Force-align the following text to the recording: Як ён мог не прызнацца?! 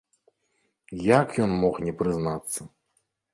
Як 1.19 1.27
ён 1.43 1.51
мог 1.65 1.77
не 1.89 1.93
прызнацца?! 2.01 2.59